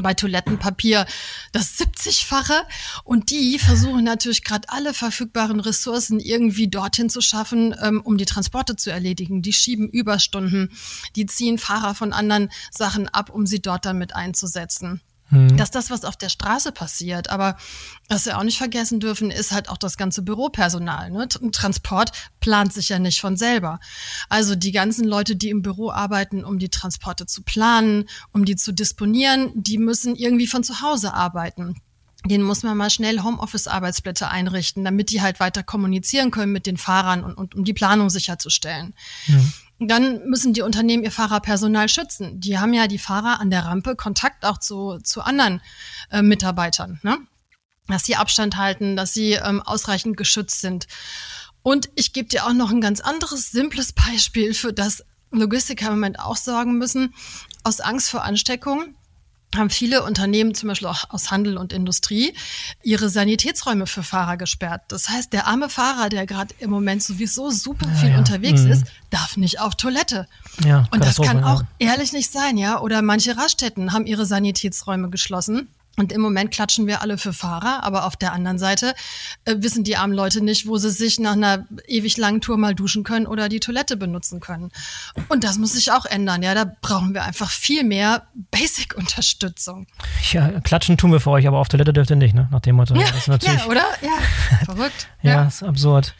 bei 0.00 0.14
Toilettenpapier 0.14 1.06
das 1.52 1.78
70-fache. 1.78 2.62
Und 3.04 3.30
die 3.30 3.58
versuchen 3.58 4.04
natürlich 4.04 4.44
gerade 4.44 4.68
alle 4.68 4.94
verfügbaren 4.94 5.60
Ressourcen 5.60 6.20
irgendwie 6.20 6.68
dorthin 6.68 7.10
zu 7.10 7.20
schaffen, 7.20 7.74
ähm, 7.82 8.00
um 8.02 8.16
die 8.16 8.26
Transporte 8.26 8.76
zu 8.76 8.90
erledigen. 8.90 9.42
Die 9.42 9.52
schieben 9.52 9.88
Überstunden, 9.88 10.70
die 11.16 11.26
ziehen 11.26 11.58
Fahrer 11.58 11.94
von 11.94 12.12
anderen 12.12 12.50
Sachen 12.70 13.08
ab, 13.08 13.30
um 13.30 13.46
sie 13.46 13.60
dort 13.60 13.84
dann 13.84 13.98
mit 13.98 14.14
einzusetzen. 14.14 15.00
Mhm. 15.30 15.56
Das 15.56 15.68
ist 15.68 15.74
das, 15.74 15.90
was 15.90 16.04
auf 16.04 16.16
der 16.16 16.28
Straße 16.28 16.72
passiert. 16.72 17.30
Aber 17.30 17.56
was 18.08 18.26
wir 18.26 18.38
auch 18.38 18.42
nicht 18.42 18.58
vergessen 18.58 19.00
dürfen, 19.00 19.30
ist 19.30 19.52
halt 19.52 19.68
auch 19.68 19.78
das 19.78 19.96
ganze 19.96 20.22
Büropersonal. 20.22 21.10
Ne? 21.10 21.28
Transport 21.28 22.12
plant 22.40 22.72
sich 22.72 22.88
ja 22.88 22.98
nicht 22.98 23.20
von 23.20 23.36
selber. 23.36 23.80
Also 24.28 24.54
die 24.54 24.72
ganzen 24.72 25.06
Leute, 25.06 25.36
die 25.36 25.50
im 25.50 25.62
Büro 25.62 25.90
arbeiten, 25.90 26.44
um 26.44 26.58
die 26.58 26.68
Transporte 26.68 27.26
zu 27.26 27.42
planen, 27.42 28.08
um 28.32 28.44
die 28.44 28.56
zu 28.56 28.72
disponieren, 28.72 29.52
die 29.54 29.78
müssen 29.78 30.16
irgendwie 30.16 30.46
von 30.46 30.64
zu 30.64 30.80
Hause 30.80 31.14
arbeiten 31.14 31.76
den 32.26 32.42
muss 32.42 32.62
man 32.62 32.76
mal 32.76 32.90
schnell 32.90 33.22
Homeoffice-Arbeitsplätze 33.22 34.28
einrichten, 34.28 34.84
damit 34.84 35.10
die 35.10 35.22
halt 35.22 35.40
weiter 35.40 35.62
kommunizieren 35.62 36.30
können 36.30 36.52
mit 36.52 36.66
den 36.66 36.76
Fahrern 36.76 37.24
und, 37.24 37.34
und 37.38 37.54
um 37.54 37.64
die 37.64 37.72
Planung 37.72 38.10
sicherzustellen. 38.10 38.94
Mhm. 39.26 39.52
Dann 39.82 40.28
müssen 40.28 40.52
die 40.52 40.60
Unternehmen 40.60 41.02
ihr 41.02 41.10
Fahrerpersonal 41.10 41.88
schützen. 41.88 42.38
Die 42.38 42.58
haben 42.58 42.74
ja 42.74 42.86
die 42.86 42.98
Fahrer 42.98 43.40
an 43.40 43.50
der 43.50 43.64
Rampe 43.64 43.96
Kontakt 43.96 44.44
auch 44.44 44.58
zu, 44.58 44.98
zu 45.02 45.22
anderen 45.22 45.62
äh, 46.10 46.20
Mitarbeitern, 46.20 47.00
ne? 47.02 47.16
dass 47.88 48.04
sie 48.04 48.16
Abstand 48.16 48.56
halten, 48.56 48.94
dass 48.94 49.14
sie 49.14 49.32
ähm, 49.32 49.62
ausreichend 49.62 50.18
geschützt 50.18 50.60
sind. 50.60 50.86
Und 51.62 51.88
ich 51.94 52.12
gebe 52.12 52.28
dir 52.28 52.46
auch 52.46 52.52
noch 52.52 52.70
ein 52.70 52.82
ganz 52.82 53.00
anderes, 53.00 53.50
simples 53.50 53.92
Beispiel, 53.94 54.52
für 54.52 54.74
das 54.74 55.02
Logistiker 55.30 55.86
im 55.86 55.94
Moment 55.94 56.20
auch 56.20 56.36
sorgen 56.36 56.76
müssen. 56.76 57.14
Aus 57.64 57.80
Angst 57.80 58.10
vor 58.10 58.22
Ansteckung 58.22 58.94
haben 59.56 59.70
viele 59.70 60.02
Unternehmen, 60.04 60.54
zum 60.54 60.68
Beispiel 60.68 60.88
auch 60.88 61.10
aus 61.10 61.30
Handel 61.30 61.56
und 61.56 61.72
Industrie, 61.72 62.34
ihre 62.82 63.08
Sanitätsräume 63.08 63.86
für 63.86 64.02
Fahrer 64.02 64.36
gesperrt. 64.36 64.82
Das 64.88 65.08
heißt, 65.08 65.32
der 65.32 65.46
arme 65.46 65.68
Fahrer, 65.68 66.08
der 66.08 66.26
gerade 66.26 66.54
im 66.58 66.70
Moment 66.70 67.02
sowieso 67.02 67.50
super 67.50 67.88
ja, 67.88 67.94
viel 67.94 68.10
ja. 68.10 68.18
unterwegs 68.18 68.62
mhm. 68.62 68.72
ist, 68.72 68.84
darf 69.10 69.36
nicht 69.36 69.60
auf 69.60 69.74
Toilette. 69.74 70.28
Ja, 70.64 70.86
und 70.92 71.04
das 71.04 71.16
kann 71.16 71.42
auch 71.42 71.62
ehrlich 71.78 72.12
nicht 72.12 72.30
sein, 72.30 72.56
ja. 72.56 72.80
Oder 72.80 73.02
manche 73.02 73.36
Raststätten 73.36 73.92
haben 73.92 74.06
ihre 74.06 74.26
Sanitätsräume 74.26 75.10
geschlossen 75.10 75.68
und 75.96 76.12
im 76.12 76.20
Moment 76.20 76.50
klatschen 76.50 76.86
wir 76.86 77.02
alle 77.02 77.18
für 77.18 77.32
Fahrer, 77.32 77.82
aber 77.82 78.06
auf 78.06 78.16
der 78.16 78.32
anderen 78.32 78.58
Seite 78.58 78.94
äh, 79.44 79.56
wissen 79.58 79.84
die 79.84 79.96
armen 79.96 80.14
Leute 80.14 80.42
nicht, 80.42 80.66
wo 80.66 80.78
sie 80.78 80.90
sich 80.90 81.18
nach 81.18 81.32
einer 81.32 81.66
ewig 81.86 82.16
langen 82.16 82.40
Tour 82.40 82.56
mal 82.56 82.74
duschen 82.74 83.04
können 83.04 83.26
oder 83.26 83.48
die 83.48 83.60
Toilette 83.60 83.96
benutzen 83.96 84.40
können. 84.40 84.70
Und 85.28 85.44
das 85.44 85.58
muss 85.58 85.72
sich 85.72 85.92
auch 85.92 86.06
ändern. 86.06 86.42
Ja, 86.42 86.54
da 86.54 86.64
brauchen 86.80 87.12
wir 87.12 87.24
einfach 87.24 87.50
viel 87.50 87.84
mehr 87.84 88.28
Basic-Unterstützung. 88.50 89.86
Ja, 90.32 90.60
klatschen 90.60 90.96
tun 90.96 91.12
wir 91.12 91.20
für 91.20 91.30
euch, 91.30 91.46
aber 91.46 91.58
auf 91.58 91.68
Toilette 91.68 91.92
dürft 91.92 92.10
ihr 92.10 92.16
nicht, 92.16 92.34
ne? 92.34 92.48
Nach 92.50 92.60
dem 92.60 92.76
Motto. 92.76 92.94
Ja, 92.94 93.06
ja 93.42 93.66
oder? 93.66 93.84
Ja, 94.00 94.64
verrückt. 94.64 95.08
ja, 95.22 95.30
ja, 95.30 95.48
ist 95.48 95.62
absurd. 95.62 96.14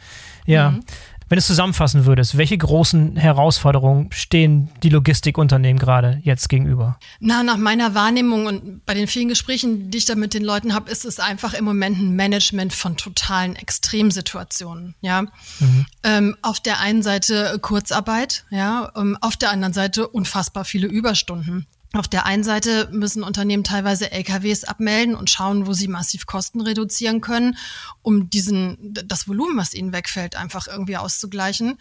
Ja. 0.45 0.71
Mhm. 0.71 0.83
Wenn 1.31 1.37
du 1.37 1.39
es 1.39 1.47
zusammenfassen 1.47 2.05
würdest, 2.05 2.37
welche 2.37 2.57
großen 2.57 3.15
Herausforderungen 3.15 4.09
stehen 4.11 4.67
die 4.83 4.89
Logistikunternehmen 4.89 5.79
gerade 5.79 6.19
jetzt 6.23 6.49
gegenüber? 6.49 6.99
Na, 7.21 7.41
nach 7.41 7.55
meiner 7.55 7.95
Wahrnehmung 7.95 8.47
und 8.47 8.85
bei 8.85 8.93
den 8.93 9.07
vielen 9.07 9.29
Gesprächen, 9.29 9.91
die 9.91 9.99
ich 9.99 10.03
da 10.03 10.15
mit 10.15 10.33
den 10.33 10.43
Leuten 10.43 10.73
habe, 10.73 10.91
ist 10.91 11.05
es 11.05 11.21
einfach 11.21 11.53
im 11.53 11.63
Moment 11.63 11.99
ein 11.99 12.17
Management 12.17 12.73
von 12.73 12.97
totalen 12.97 13.55
Extremsituationen. 13.55 14.93
Ja, 14.99 15.21
mhm. 15.21 15.85
ähm, 16.03 16.35
auf 16.41 16.59
der 16.59 16.81
einen 16.81 17.01
Seite 17.01 17.59
Kurzarbeit, 17.61 18.43
ja, 18.49 18.91
ähm, 18.97 19.17
auf 19.21 19.37
der 19.37 19.51
anderen 19.51 19.73
Seite 19.73 20.09
unfassbar 20.09 20.65
viele 20.65 20.87
Überstunden. 20.87 21.65
Auf 21.93 22.07
der 22.07 22.25
einen 22.25 22.45
Seite 22.45 22.87
müssen 22.91 23.21
Unternehmen 23.21 23.65
teilweise 23.65 24.11
LKWs 24.11 24.63
abmelden 24.63 25.13
und 25.13 25.29
schauen, 25.29 25.67
wo 25.67 25.73
sie 25.73 25.89
massiv 25.89 26.25
Kosten 26.25 26.61
reduzieren 26.61 27.19
können, 27.19 27.57
um 28.01 28.29
diesen, 28.29 28.77
das 28.81 29.27
Volumen, 29.27 29.57
was 29.57 29.73
ihnen 29.73 29.91
wegfällt, 29.91 30.37
einfach 30.37 30.67
irgendwie 30.67 30.95
auszugleichen. 30.95 31.77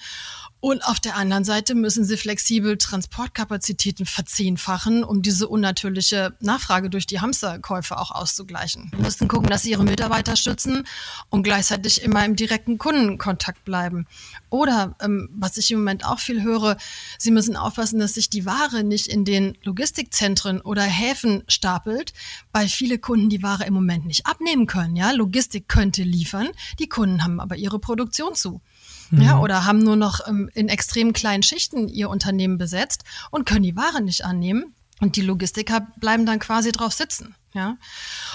Und 0.62 0.84
auf 0.84 1.00
der 1.00 1.16
anderen 1.16 1.44
Seite 1.44 1.74
müssen 1.74 2.04
sie 2.04 2.18
flexibel 2.18 2.76
Transportkapazitäten 2.76 4.04
verzehnfachen, 4.04 5.04
um 5.04 5.22
diese 5.22 5.48
unnatürliche 5.48 6.34
Nachfrage 6.40 6.90
durch 6.90 7.06
die 7.06 7.20
Hamsterkäufe 7.20 7.98
auch 7.98 8.10
auszugleichen. 8.10 8.90
Sie 8.94 9.02
müssen 9.02 9.28
gucken, 9.28 9.48
dass 9.48 9.62
sie 9.62 9.70
ihre 9.70 9.84
Mitarbeiter 9.84 10.36
schützen 10.36 10.86
und 11.30 11.44
gleichzeitig 11.44 12.02
immer 12.02 12.26
im 12.26 12.36
direkten 12.36 12.76
Kundenkontakt 12.76 13.64
bleiben. 13.64 14.06
Oder, 14.50 14.96
ähm, 15.00 15.30
was 15.32 15.56
ich 15.56 15.70
im 15.70 15.78
Moment 15.78 16.04
auch 16.04 16.18
viel 16.18 16.42
höre, 16.42 16.76
sie 17.16 17.30
müssen 17.30 17.56
aufpassen, 17.56 17.98
dass 17.98 18.14
sich 18.14 18.28
die 18.28 18.44
Ware 18.44 18.84
nicht 18.84 19.06
in 19.06 19.24
den 19.24 19.56
Logistikzentren 20.00 20.60
oder 20.62 20.82
Häfen 20.82 21.42
stapelt, 21.46 22.12
weil 22.52 22.68
viele 22.68 22.98
Kunden 22.98 23.28
die 23.28 23.42
Ware 23.42 23.64
im 23.64 23.74
Moment 23.74 24.06
nicht 24.06 24.26
abnehmen 24.26 24.66
können. 24.66 24.96
Ja, 24.96 25.10
Logistik 25.10 25.68
könnte 25.68 26.02
liefern, 26.02 26.48
die 26.78 26.88
Kunden 26.88 27.22
haben 27.22 27.40
aber 27.40 27.56
ihre 27.56 27.78
Produktion 27.78 28.34
zu 28.34 28.62
mhm. 29.10 29.22
ja, 29.22 29.38
oder 29.38 29.66
haben 29.66 29.80
nur 29.80 29.96
noch 29.96 30.26
ähm, 30.26 30.50
in 30.54 30.68
extrem 30.68 31.12
kleinen 31.12 31.42
Schichten 31.42 31.88
ihr 31.88 32.08
Unternehmen 32.08 32.56
besetzt 32.56 33.04
und 33.30 33.46
können 33.46 33.62
die 33.62 33.76
Ware 33.76 34.00
nicht 34.00 34.24
annehmen. 34.24 34.74
Und 35.00 35.16
die 35.16 35.22
Logistiker 35.22 35.86
bleiben 35.98 36.26
dann 36.26 36.38
quasi 36.38 36.72
drauf 36.72 36.92
sitzen. 36.92 37.34
Ja? 37.54 37.76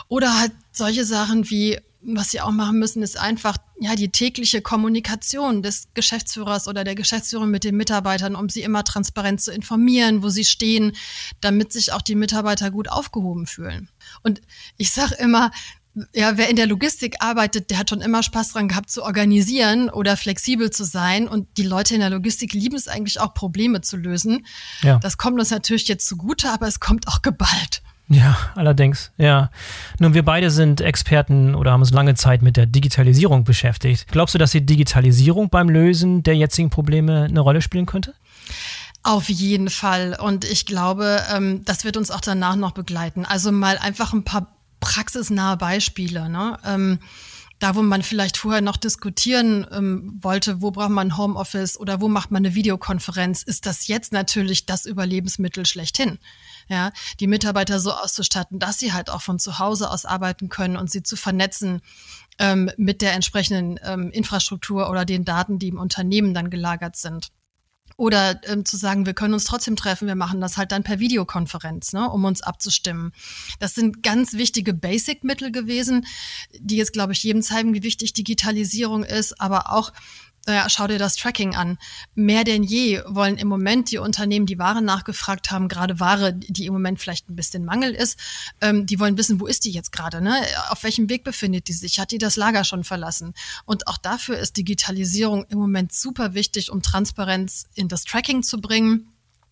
Oder 0.07 0.39
halt 0.39 0.51
solche 0.72 1.05
Sachen 1.05 1.50
wie 1.50 1.79
was 2.07 2.31
sie 2.31 2.41
auch 2.41 2.51
machen 2.51 2.79
müssen, 2.79 3.01
ist 3.01 3.17
einfach 3.17 3.57
ja 3.79 3.95
die 3.95 4.09
tägliche 4.09 4.62
Kommunikation 4.62 5.63
des 5.63 5.89
Geschäftsführers 5.93 6.67
oder 6.67 6.83
der 6.83 6.95
Geschäftsführerin 6.95 7.50
mit 7.50 7.63
den 7.63 7.75
Mitarbeitern, 7.75 8.35
um 8.35 8.50
sie 8.50 8.62
immer 8.62 8.83
transparent 8.83 9.41
zu 9.41 9.51
informieren, 9.51 10.21
wo 10.21 10.29
sie 10.29 10.45
stehen, 10.45 10.93
damit 11.41 11.74
sich 11.74 11.93
auch 11.93 12.01
die 12.01 12.15
Mitarbeiter 12.15 12.71
gut 12.71 12.89
aufgehoben 12.89 13.47
fühlen. 13.47 13.89
Und 14.21 14.41
ich 14.77 14.91
sage 14.91 15.15
immer, 15.15 15.51
ja, 16.13 16.38
wer 16.38 16.50
in 16.50 16.57
der 16.57 16.67
Logistik 16.67 17.15
arbeitet, 17.19 17.69
der 17.69 17.79
hat 17.79 17.89
schon 17.89 18.01
immer 18.01 18.21
Spaß 18.21 18.51
dran 18.51 18.67
gehabt 18.67 18.91
zu 18.91 19.03
organisieren 19.03 19.89
oder 19.89 20.17
flexibel 20.17 20.69
zu 20.69 20.83
sein. 20.83 21.27
Und 21.27 21.47
die 21.57 21.63
Leute 21.63 21.95
in 21.95 22.01
der 22.01 22.09
Logistik 22.09 22.53
lieben 22.53 22.75
es 22.75 22.88
eigentlich 22.88 23.19
auch, 23.19 23.33
Probleme 23.33 23.81
zu 23.81 23.95
lösen. 23.95 24.45
Ja. 24.81 25.00
Das 25.00 25.17
kommt 25.17 25.39
uns 25.39 25.51
natürlich 25.51 25.88
jetzt 25.88 26.05
zugute, 26.05 26.50
aber 26.50 26.67
es 26.67 26.81
kommt 26.81 27.07
auch 27.07 27.21
geballt. 27.21 27.81
Ja, 28.07 28.38
allerdings, 28.53 29.12
ja. 29.17 29.50
Nun, 30.00 30.13
wir 30.13 30.24
beide 30.24 30.51
sind 30.51 30.79
Experten 30.79 31.55
oder 31.55 31.71
haben 31.71 31.81
uns 31.81 31.91
lange 31.91 32.13
Zeit 32.13 32.43
mit 32.43 32.55
der 32.55 32.67
Digitalisierung 32.67 33.43
beschäftigt. 33.43 34.07
Glaubst 34.12 34.35
du, 34.35 34.38
dass 34.38 34.51
die 34.51 34.65
Digitalisierung 34.65 35.50
beim 35.50 35.69
Lösen 35.69 36.21
der 36.21 36.35
jetzigen 36.35 36.69
Probleme 36.69 37.24
eine 37.24 37.39
Rolle 37.39 37.62
spielen 37.62 37.88
könnte? 37.88 38.13
Auf 39.01 39.29
jeden 39.29 39.69
Fall. 39.69 40.17
Und 40.19 40.45
ich 40.45 40.65
glaube, 40.65 41.21
ähm, 41.33 41.63
das 41.65 41.83
wird 41.83 41.97
uns 41.97 42.12
auch 42.12 42.21
danach 42.21 42.55
noch 42.55 42.71
begleiten. 42.71 43.25
Also 43.25 43.51
mal 43.51 43.77
einfach 43.79 44.13
ein 44.13 44.24
paar 44.24 44.55
praxisnahe 44.79 45.57
Beispiele. 45.57 46.29
Ne? 46.29 46.57
Da, 47.65 47.74
wo 47.74 47.81
man 47.81 48.03
vielleicht 48.03 48.38
vorher 48.38 48.62
noch 48.62 48.77
diskutieren 48.77 49.65
ähm, 49.72 50.19
wollte, 50.22 50.62
wo 50.62 50.69
braucht 50.69 50.91
man 50.91 51.17
Homeoffice 51.17 51.79
oder 51.79 52.00
wo 52.00 52.07
macht 52.07 52.29
man 52.29 52.45
eine 52.45 52.53
Videokonferenz, 52.53 53.41
ist 53.41 53.65
das 53.65 53.88
jetzt 53.88 54.13
natürlich 54.13 54.67
das 54.67 54.86
Überlebensmittel 54.86 55.65
schlechthin. 55.65 56.19
Ja, 56.69 56.91
die 57.19 57.25
Mitarbeiter 57.25 57.79
so 57.79 57.91
auszustatten, 57.91 58.60
dass 58.60 58.77
sie 58.77 58.93
halt 58.93 59.10
auch 59.10 59.24
von 59.24 59.39
zu 59.39 59.57
Hause 59.57 59.89
aus 59.89 60.05
arbeiten 60.05 60.48
können 60.48 60.77
und 60.77 60.91
sie 60.91 61.01
zu 61.01 61.15
vernetzen 61.15 61.81
ähm, 62.38 62.69
mit 62.77 63.01
der 63.01 63.13
entsprechenden 63.13 63.79
ähm, 63.84 64.12
Infrastruktur 64.12 64.88
oder 64.88 65.03
den 65.03 65.25
Daten, 65.25 65.57
die 65.57 65.69
im 65.69 65.79
Unternehmen 65.79 66.36
dann 66.36 66.51
gelagert 66.51 66.95
sind. 66.98 67.31
Oder 67.97 68.41
ähm, 68.47 68.65
zu 68.65 68.75
sagen, 68.75 69.05
wir 69.05 69.13
können 69.13 69.33
uns 69.33 69.45
trotzdem 69.45 69.77
treffen, 69.77 70.07
wir 70.07 70.15
machen 70.15 70.41
das 70.41 70.57
halt 70.57 70.71
dann 70.71 70.83
per 70.83 70.99
Videokonferenz, 70.99 71.93
ne, 71.93 72.09
um 72.09 72.25
uns 72.25 72.41
abzustimmen. 72.41 73.13
Das 73.59 73.73
sind 73.73 74.03
ganz 74.03 74.33
wichtige 74.33 74.73
Basic-Mittel 74.73 75.51
gewesen, 75.51 76.05
die 76.59 76.75
jetzt, 76.75 76.91
glaube 76.91 77.13
ich, 77.13 77.23
jedem 77.23 77.41
zeigen, 77.41 77.73
wie 77.73 77.83
wichtig 77.83 78.13
Digitalisierung 78.13 79.03
ist, 79.03 79.39
aber 79.39 79.71
auch 79.71 79.93
naja, 80.45 80.69
schau 80.69 80.87
dir 80.87 80.99
das 80.99 81.15
Tracking 81.15 81.55
an. 81.55 81.77
Mehr 82.13 82.43
denn 82.43 82.63
je 82.63 83.01
wollen 83.07 83.37
im 83.37 83.47
Moment 83.47 83.91
die 83.91 83.97
Unternehmen, 83.97 84.45
die 84.45 84.59
Ware 84.59 84.81
nachgefragt 84.81 85.51
haben, 85.51 85.67
gerade 85.67 85.99
Ware, 85.99 86.33
die 86.33 86.65
im 86.65 86.73
Moment 86.73 86.99
vielleicht 86.99 87.29
ein 87.29 87.35
bisschen 87.35 87.65
Mangel 87.65 87.93
ist, 87.93 88.19
ähm, 88.61 88.85
die 88.85 88.99
wollen 88.99 89.17
wissen, 89.17 89.39
wo 89.39 89.47
ist 89.47 89.65
die 89.65 89.71
jetzt 89.71 89.91
gerade? 89.91 90.21
Ne? 90.21 90.39
Auf 90.69 90.83
welchem 90.83 91.09
Weg 91.09 91.23
befindet 91.23 91.67
die 91.67 91.73
sich? 91.73 91.99
Hat 91.99 92.11
die 92.11 92.17
das 92.17 92.35
Lager 92.35 92.63
schon 92.63 92.83
verlassen? 92.83 93.33
Und 93.65 93.87
auch 93.87 93.97
dafür 93.97 94.37
ist 94.37 94.57
Digitalisierung 94.57 95.45
im 95.49 95.57
Moment 95.57 95.93
super 95.93 96.33
wichtig, 96.33 96.71
um 96.71 96.81
Transparenz 96.81 97.67
in 97.73 97.87
das 97.87 98.03
Tracking 98.03 98.43
zu 98.43 98.61
bringen 98.61 99.07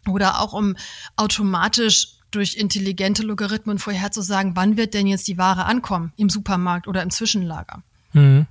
oder 0.07 0.41
auch 0.41 0.53
um 0.53 0.75
automatisch 1.15 2.17
durch 2.29 2.55
intelligente 2.55 3.23
Logarithmen 3.23 3.79
vorherzusagen, 3.79 4.55
wann 4.55 4.75
wird 4.77 4.93
denn 4.93 5.07
jetzt 5.07 5.27
die 5.27 5.37
Ware 5.37 5.65
ankommen 5.65 6.13
im 6.17 6.29
Supermarkt 6.29 6.87
oder 6.87 7.03
im 7.03 7.11
Zwischenlager. 7.11 7.83
Mhm. 8.13 8.47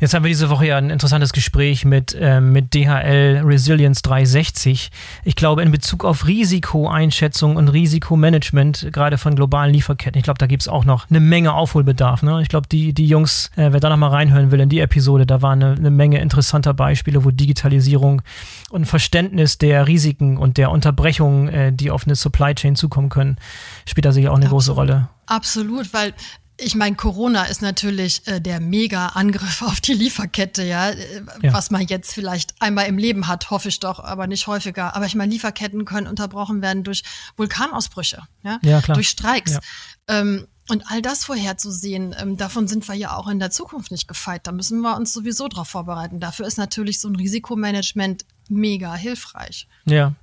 Jetzt 0.00 0.12
haben 0.12 0.24
wir 0.24 0.28
diese 0.28 0.50
Woche 0.50 0.66
ja 0.66 0.76
ein 0.76 0.90
interessantes 0.90 1.32
Gespräch 1.32 1.84
mit, 1.84 2.14
äh, 2.18 2.40
mit 2.40 2.74
DHL 2.74 3.42
Resilience 3.44 4.02
360. 4.02 4.90
Ich 5.24 5.36
glaube, 5.36 5.62
in 5.62 5.70
Bezug 5.70 6.04
auf 6.04 6.26
Risikoeinschätzung 6.26 7.56
und 7.56 7.68
Risikomanagement, 7.68 8.88
gerade 8.92 9.18
von 9.18 9.36
globalen 9.36 9.72
Lieferketten, 9.72 10.18
ich 10.18 10.24
glaube, 10.24 10.38
da 10.38 10.46
gibt 10.46 10.62
es 10.62 10.68
auch 10.68 10.84
noch 10.84 11.08
eine 11.08 11.20
Menge 11.20 11.54
Aufholbedarf. 11.54 12.22
Ne? 12.22 12.42
Ich 12.42 12.48
glaube, 12.48 12.68
die, 12.70 12.92
die 12.92 13.06
Jungs, 13.06 13.50
äh, 13.56 13.72
wer 13.72 13.80
da 13.80 13.88
nochmal 13.88 14.10
reinhören 14.10 14.50
will 14.50 14.60
in 14.60 14.68
die 14.68 14.80
Episode, 14.80 15.26
da 15.26 15.42
war 15.42 15.52
eine, 15.52 15.72
eine 15.72 15.90
Menge 15.90 16.20
interessanter 16.20 16.74
Beispiele, 16.74 17.24
wo 17.24 17.30
Digitalisierung 17.30 18.22
und 18.70 18.86
Verständnis 18.86 19.58
der 19.58 19.86
Risiken 19.86 20.36
und 20.36 20.58
der 20.58 20.70
Unterbrechungen, 20.70 21.48
äh, 21.48 21.72
die 21.72 21.90
auf 21.90 22.04
eine 22.04 22.16
Supply 22.16 22.54
Chain 22.54 22.76
zukommen 22.76 23.08
können, 23.08 23.36
spielt 23.86 24.04
da 24.04 24.12
sicher 24.12 24.32
auch 24.32 24.36
eine 24.36 24.46
Absolut. 24.46 24.60
große 24.60 24.72
Rolle. 24.72 25.08
Absolut, 25.26 25.92
weil 25.94 26.12
ich 26.56 26.74
meine, 26.74 26.94
Corona 26.94 27.44
ist 27.44 27.62
natürlich 27.62 28.26
äh, 28.26 28.40
der 28.40 28.60
Mega-Angriff 28.60 29.62
auf 29.66 29.80
die 29.80 29.94
Lieferkette, 29.94 30.62
ja? 30.62 30.90
Äh, 30.90 31.22
ja? 31.42 31.52
was 31.52 31.70
man 31.70 31.82
jetzt 31.82 32.12
vielleicht 32.12 32.54
einmal 32.60 32.86
im 32.86 32.98
Leben 32.98 33.26
hat, 33.26 33.50
hoffe 33.50 33.68
ich 33.68 33.80
doch, 33.80 33.98
aber 33.98 34.26
nicht 34.26 34.46
häufiger. 34.46 34.94
Aber 34.94 35.06
ich 35.06 35.14
meine, 35.14 35.32
Lieferketten 35.32 35.84
können 35.84 36.06
unterbrochen 36.06 36.62
werden 36.62 36.84
durch 36.84 37.02
Vulkanausbrüche, 37.36 38.22
ja, 38.42 38.58
ja 38.62 38.80
klar. 38.80 38.94
durch 38.94 39.08
Streiks. 39.08 39.54
Ja. 39.54 39.60
Ähm, 40.08 40.46
und 40.68 40.84
all 40.90 41.02
das 41.02 41.24
vorherzusehen, 41.24 42.14
ähm, 42.18 42.38
davon 42.38 42.68
sind 42.68 42.88
wir 42.88 42.94
ja 42.94 43.16
auch 43.16 43.28
in 43.28 43.38
der 43.38 43.50
Zukunft 43.50 43.90
nicht 43.90 44.08
gefeit. 44.08 44.46
Da 44.46 44.52
müssen 44.52 44.80
wir 44.80 44.96
uns 44.96 45.12
sowieso 45.12 45.46
darauf 45.48 45.68
vorbereiten. 45.68 46.20
Dafür 46.20 46.46
ist 46.46 46.56
natürlich 46.56 47.00
so 47.00 47.08
ein 47.08 47.16
Risikomanagement 47.16 48.24
mega 48.48 48.94
hilfreich. 48.94 49.68
Ja, 49.84 50.14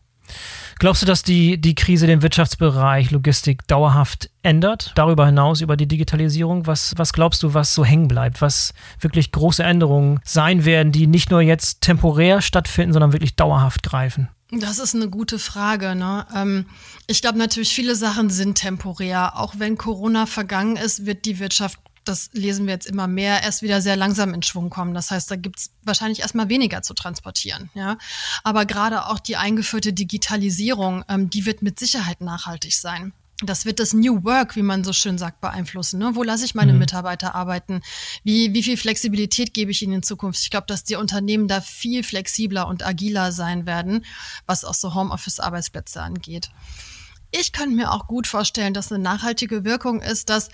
Glaubst 0.80 1.02
du, 1.02 1.06
dass 1.06 1.24
die, 1.24 1.60
die 1.60 1.76
Krise 1.76 2.08
den 2.08 2.22
Wirtschaftsbereich 2.22 3.12
Logistik 3.12 3.68
dauerhaft 3.68 4.30
ändert? 4.42 4.92
Darüber 4.96 5.26
hinaus 5.26 5.62
über 5.62 5.78
die 5.78 5.88
Digitalisierung? 5.88 6.66
Was, 6.66 6.94
was 6.98 7.14
glaubst 7.14 7.44
du, 7.44 7.54
was 7.54 7.76
so 7.76 7.86
hängen 7.86 8.08
bleibt? 8.08 8.42
Was 8.42 8.74
wirklich 9.00 9.32
große 9.32 9.64
Änderungen 9.64 10.20
sein 10.24 10.66
werden, 10.66 10.92
die 10.92 11.08
nicht 11.08 11.30
nur 11.30 11.42
jetzt 11.42 11.82
temporär 11.82 12.42
stattfinden, 12.42 12.94
sondern 12.94 13.14
wirklich 13.14 13.36
dauerhaft 13.36 13.84
greifen? 13.84 14.30
Das 14.52 14.80
ist 14.80 14.96
eine 14.96 15.10
gute 15.10 15.40
Frage. 15.40 15.96
Ne? 15.96 16.26
Ähm, 16.36 16.66
ich 17.08 17.22
glaube 17.22 17.38
natürlich, 17.38 17.74
viele 17.74 17.96
Sachen 17.96 18.30
sind 18.30 18.56
temporär. 18.56 19.40
Auch 19.40 19.54
wenn 19.58 19.78
Corona 19.78 20.26
vergangen 20.26 20.76
ist, 20.76 21.06
wird 21.06 21.26
die 21.26 21.40
Wirtschaft 21.40 21.80
das 22.04 22.30
lesen 22.34 22.66
wir 22.66 22.74
jetzt 22.74 22.88
immer 22.88 23.08
mehr, 23.08 23.44
erst 23.44 23.62
wieder 23.62 23.82
sehr 23.82 23.96
langsam 23.96 24.34
in 24.34 24.42
Schwung 24.42 24.70
kommen. 24.70 24.94
Das 24.94 25.12
heißt, 25.12 25.30
da 25.30 25.36
gibt 25.36 25.60
es 25.60 25.72
wahrscheinlich 25.84 26.22
erstmal 26.22 26.50
weniger 26.50 26.82
zu 26.82 26.94
transportieren. 26.94 27.70
Ja? 27.74 27.98
Aber 28.44 28.66
gerade 28.66 29.06
auch 29.08 29.20
die 29.20 29.38
eingeführte 29.38 29.94
Digitalisierung, 29.94 31.04
ähm, 31.08 31.30
die 31.30 31.46
wird 31.46 31.62
mit 31.62 31.80
Sicherheit 31.80 32.22
nachhaltig 32.22 32.74
sein. 32.74 33.14
Das 33.44 33.66
wird 33.66 33.80
das 33.80 33.94
New 33.94 34.24
Work, 34.24 34.56
wie 34.56 34.62
man 34.62 34.84
so 34.84 34.94
schön 34.94 35.18
sagt, 35.18 35.42
beeinflussen. 35.42 36.00
Ne? 36.00 36.12
Wo 36.14 36.22
lasse 36.22 36.46
ich 36.46 36.54
meine 36.54 36.74
mhm. 36.74 36.80
Mitarbeiter 36.80 37.34
arbeiten? 37.34 37.82
Wie, 38.24 38.54
wie 38.54 38.62
viel 38.62 38.78
Flexibilität 38.78 39.54
gebe 39.54 39.72
ich 39.72 39.82
ihnen 39.82 39.94
in 39.94 40.04
Zukunft? 40.04 40.42
Ich 40.42 40.52
glaube, 40.52 40.68
dass 40.68 40.84
die 40.84 40.96
Unternehmen 40.96 41.48
da 41.48 41.60
viel 41.60 42.04
flexibler 42.04 42.68
und 42.68 42.86
agiler 42.86 43.32
sein 43.32 43.66
werden, 43.66 44.06
was 44.46 44.64
auch 44.64 44.76
so 44.76 44.94
Homeoffice-Arbeitsplätze 44.94 46.02
angeht. 46.02 46.52
Ich 47.32 47.52
könnte 47.52 47.76
mir 47.76 47.92
auch 47.92 48.08
gut 48.08 48.28
vorstellen, 48.28 48.74
dass 48.74 48.92
eine 48.92 49.02
nachhaltige 49.02 49.64
Wirkung 49.64 50.02
ist, 50.02 50.30
dass 50.30 50.50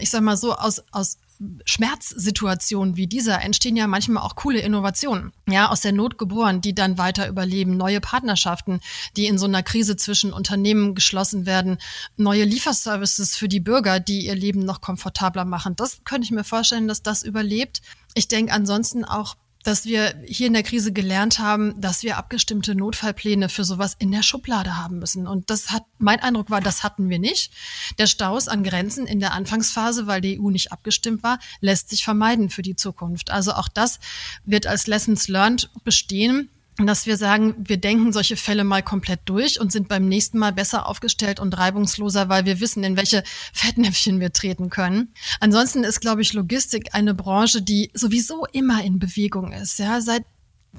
ich 0.00 0.10
sag 0.10 0.22
mal 0.22 0.36
so, 0.36 0.54
aus, 0.54 0.82
aus 0.90 1.18
Schmerzsituationen 1.64 2.96
wie 2.96 3.06
dieser 3.06 3.42
entstehen 3.42 3.76
ja 3.76 3.86
manchmal 3.86 4.22
auch 4.22 4.36
coole 4.36 4.60
Innovationen, 4.60 5.32
ja, 5.48 5.70
aus 5.70 5.80
der 5.80 5.92
Not 5.92 6.18
geboren, 6.18 6.60
die 6.60 6.74
dann 6.74 6.98
weiter 6.98 7.28
überleben, 7.28 7.76
neue 7.76 8.00
Partnerschaften, 8.00 8.80
die 9.16 9.26
in 9.26 9.38
so 9.38 9.46
einer 9.46 9.62
Krise 9.62 9.96
zwischen 9.96 10.32
Unternehmen 10.32 10.94
geschlossen 10.94 11.46
werden, 11.46 11.78
neue 12.16 12.44
Lieferservices 12.44 13.36
für 13.36 13.48
die 13.48 13.60
Bürger, 13.60 13.98
die 13.98 14.26
ihr 14.26 14.36
Leben 14.36 14.64
noch 14.64 14.80
komfortabler 14.80 15.44
machen. 15.44 15.74
Das 15.74 16.04
könnte 16.04 16.24
ich 16.24 16.30
mir 16.30 16.44
vorstellen, 16.44 16.86
dass 16.86 17.02
das 17.02 17.22
überlebt. 17.22 17.82
Ich 18.14 18.28
denke 18.28 18.52
ansonsten 18.52 19.04
auch 19.04 19.36
dass 19.62 19.84
wir 19.84 20.14
hier 20.26 20.46
in 20.46 20.52
der 20.52 20.62
Krise 20.62 20.92
gelernt 20.92 21.38
haben, 21.38 21.80
dass 21.80 22.02
wir 22.02 22.16
abgestimmte 22.16 22.74
Notfallpläne 22.74 23.48
für 23.48 23.64
sowas 23.64 23.96
in 23.98 24.10
der 24.10 24.22
Schublade 24.22 24.76
haben 24.76 24.98
müssen. 24.98 25.26
Und 25.26 25.50
das 25.50 25.70
hat, 25.70 25.84
mein 25.98 26.20
Eindruck 26.20 26.50
war, 26.50 26.60
das 26.60 26.82
hatten 26.82 27.08
wir 27.08 27.18
nicht. 27.18 27.52
Der 27.98 28.06
Staus 28.06 28.48
an 28.48 28.64
Grenzen 28.64 29.06
in 29.06 29.20
der 29.20 29.32
Anfangsphase, 29.32 30.06
weil 30.06 30.20
die 30.20 30.40
EU 30.40 30.50
nicht 30.50 30.72
abgestimmt 30.72 31.22
war, 31.22 31.38
lässt 31.60 31.90
sich 31.90 32.04
vermeiden 32.04 32.50
für 32.50 32.62
die 32.62 32.76
Zukunft. 32.76 33.30
Also 33.30 33.52
auch 33.52 33.68
das 33.68 34.00
wird 34.44 34.66
als 34.66 34.86
Lessons 34.86 35.28
learned 35.28 35.70
bestehen 35.84 36.48
dass 36.78 37.06
wir 37.06 37.16
sagen, 37.16 37.54
wir 37.58 37.76
denken 37.76 38.12
solche 38.12 38.36
Fälle 38.36 38.64
mal 38.64 38.82
komplett 38.82 39.20
durch 39.26 39.60
und 39.60 39.70
sind 39.70 39.88
beim 39.88 40.08
nächsten 40.08 40.38
Mal 40.38 40.52
besser 40.52 40.86
aufgestellt 40.86 41.38
und 41.38 41.56
reibungsloser, 41.56 42.28
weil 42.28 42.46
wir 42.46 42.60
wissen, 42.60 42.82
in 42.82 42.96
welche 42.96 43.22
Fettnäpfchen 43.52 44.20
wir 44.20 44.32
treten 44.32 44.70
können. 44.70 45.12
Ansonsten 45.40 45.84
ist, 45.84 46.00
glaube 46.00 46.22
ich, 46.22 46.32
Logistik 46.32 46.94
eine 46.94 47.14
Branche, 47.14 47.60
die 47.60 47.90
sowieso 47.94 48.46
immer 48.52 48.82
in 48.82 48.98
Bewegung 48.98 49.52
ist. 49.52 49.78
Ja, 49.78 50.00
seit 50.00 50.24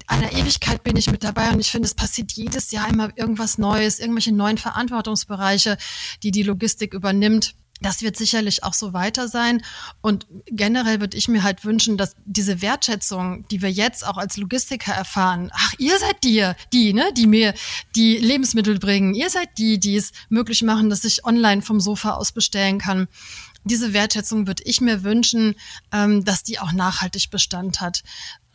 einer 0.08 0.32
Ewigkeit 0.32 0.82
bin 0.82 0.96
ich 0.96 1.10
mit 1.10 1.22
dabei 1.22 1.50
und 1.50 1.60
ich 1.60 1.70
finde, 1.70 1.86
es 1.86 1.94
passiert 1.94 2.32
jedes 2.32 2.72
Jahr 2.72 2.88
immer 2.88 3.16
irgendwas 3.16 3.58
Neues, 3.58 4.00
irgendwelche 4.00 4.34
neuen 4.34 4.58
Verantwortungsbereiche, 4.58 5.78
die 6.22 6.32
die 6.32 6.42
Logistik 6.42 6.94
übernimmt. 6.94 7.54
Das 7.84 8.00
wird 8.00 8.16
sicherlich 8.16 8.64
auch 8.64 8.72
so 8.72 8.94
weiter 8.94 9.28
sein. 9.28 9.62
Und 10.00 10.26
generell 10.46 11.00
würde 11.00 11.18
ich 11.18 11.28
mir 11.28 11.42
halt 11.42 11.66
wünschen, 11.66 11.98
dass 11.98 12.16
diese 12.24 12.62
Wertschätzung, 12.62 13.46
die 13.48 13.60
wir 13.60 13.70
jetzt 13.70 14.06
auch 14.06 14.16
als 14.16 14.38
Logistiker 14.38 14.94
erfahren, 14.94 15.50
ach, 15.52 15.74
ihr 15.76 15.98
seid 15.98 16.24
die, 16.24 16.50
die, 16.72 16.94
ne, 16.94 17.12
die 17.14 17.26
mir 17.26 17.52
die 17.94 18.16
Lebensmittel 18.16 18.78
bringen. 18.78 19.12
Ihr 19.14 19.28
seid 19.28 19.58
die, 19.58 19.78
die 19.78 19.96
es 19.96 20.12
möglich 20.30 20.62
machen, 20.62 20.88
dass 20.88 21.04
ich 21.04 21.26
online 21.26 21.60
vom 21.60 21.78
Sofa 21.78 22.12
aus 22.12 22.32
bestellen 22.32 22.78
kann. 22.78 23.06
Diese 23.64 23.92
Wertschätzung 23.92 24.46
würde 24.46 24.62
ich 24.64 24.80
mir 24.80 25.04
wünschen, 25.04 25.54
ähm, 25.92 26.24
dass 26.24 26.42
die 26.42 26.58
auch 26.58 26.72
nachhaltig 26.72 27.28
Bestand 27.30 27.82
hat. 27.82 28.02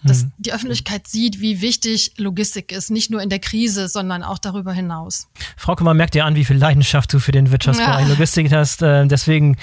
Dass 0.03 0.23
mhm. 0.23 0.31
die 0.37 0.53
Öffentlichkeit 0.53 1.07
sieht, 1.07 1.41
wie 1.41 1.61
wichtig 1.61 2.13
Logistik 2.17 2.71
ist, 2.71 2.89
nicht 2.89 3.11
nur 3.11 3.21
in 3.21 3.29
der 3.29 3.39
Krise, 3.39 3.87
sondern 3.87 4.23
auch 4.23 4.37
darüber 4.37 4.71
hinaus. 4.71 5.27
Frau 5.57 5.75
man 5.79 5.97
merkt 5.97 6.13
dir 6.13 6.25
an, 6.25 6.35
wie 6.35 6.45
viel 6.45 6.57
Leidenschaft 6.57 7.13
du 7.13 7.19
für 7.19 7.31
den 7.31 7.51
Wirtschaftsbereich 7.51 8.05
ja. 8.05 8.13
Logistik 8.13 8.51
hast. 8.51 8.81
Äh, 8.81 9.07
deswegen, 9.07 9.57